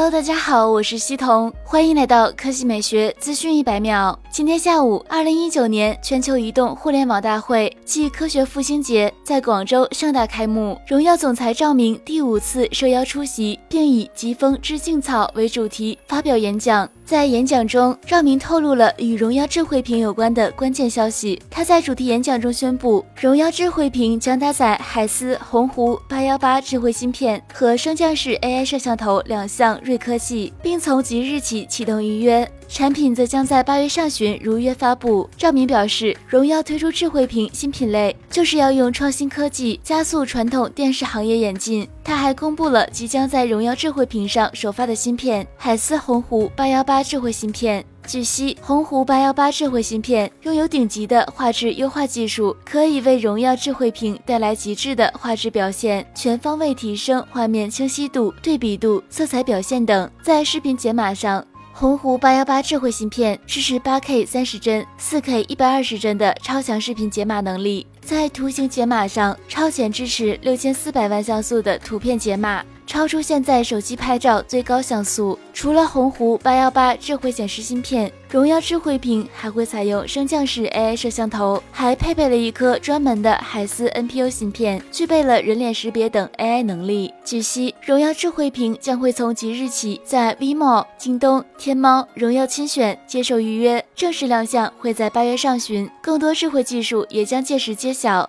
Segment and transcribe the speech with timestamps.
[0.00, 4.18] Hello，大家好，我是西彤，欢迎来到科技美学资讯一百秒。
[4.30, 10.80] 今天下午，二零一九年全球移动互联网大会暨科学复兴节在广州盛大开幕。
[10.88, 16.88] 荣耀总裁赵明第五次受邀出席，并以“疾风知劲草”为主题发表演讲。
[17.10, 21.42] 在演讲中，赵明透露了与荣耀智慧屏有关的关键消息。
[21.50, 32.48] 他在主题演讲中宣布，荣耀智慧屏将搭载海思鸿鹄八幺八智慧芯片和升降式 AI 摄像头两项锐科技，并从即日起启动预约。
[32.70, 35.28] 产品则将在八月上旬如约发布。
[35.36, 41.86] 赵明表示，荣耀推出智慧屏新品类，就是要用创新科技加速传统电视行业演进。
[42.04, 47.84] 他还公布了即将在荣耀智慧屏上首发的芯片——海思鸿鹄八幺八智慧芯片。
[48.06, 60.08] 据悉，鸿鹄八幺八智慧芯片拥有顶级的画质优化技术，可以为荣耀智慧屏带来极致的画质表现，全方位提升画面清晰度、对比度、色彩表现等。
[60.22, 61.44] 在视频解码上，
[61.80, 72.62] 鸿鹄八幺八智慧芯片支持八 K 三十帧、四 K 一百二十帧的超强视频解码能力，在图形解码上超前支持六千四百万像素的图片解码。
[72.90, 75.38] 超出现在手机拍照最高像素。
[75.54, 87.14] 除了鸿鹄八幺八智慧显示芯片，荣耀智慧屏还会采用升降式 AI 摄像头，还配备了一颗专门的海思 NPU 芯片，具备了人脸识别等 AI 能力。
[87.24, 98.28] 据悉，荣耀智慧屏将会从即日起在 Vmall、京东、天猫、荣耀亲选接受预约，正式亮相会在八月上旬，更多智慧技术也将届时揭晓。